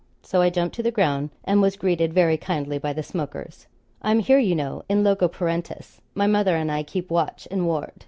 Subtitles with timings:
[0.23, 3.67] So I jumped to the ground and was greeted very kindly by the smokers.
[4.01, 7.91] 'I'm here, you know, in loco parentis; my mother and I keep watch and ward.